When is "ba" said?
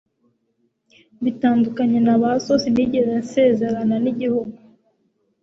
2.21-2.31